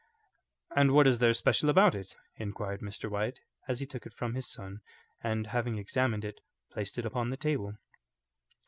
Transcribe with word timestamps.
"And 0.75 0.93
what 0.93 1.05
is 1.05 1.19
there 1.19 1.31
special 1.35 1.69
about 1.69 1.93
it?" 1.93 2.15
inquired 2.35 2.81
Mr. 2.81 3.07
White 3.07 3.39
as 3.67 3.79
he 3.81 3.85
took 3.85 4.07
it 4.07 4.13
from 4.13 4.33
his 4.33 4.51
son, 4.51 4.81
and 5.23 5.45
having 5.45 5.77
examined 5.77 6.25
it, 6.25 6.41
placed 6.71 6.97
it 6.97 7.05
upon 7.05 7.29
the 7.29 7.37
table. 7.37 7.75